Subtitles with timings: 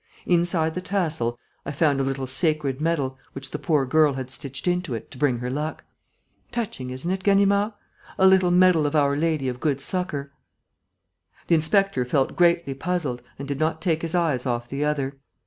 [0.25, 4.67] Inside the tassel, I found a little sacred medal, which the poor girl had stitched
[4.67, 5.83] into it to bring her luck.
[6.51, 7.73] Touching, isn't it, Ganimard?
[8.17, 10.31] A little medal of Our Lady of Good Succour."
[11.45, 15.19] The inspector felt greatly puzzled and did not take his eyes off the other.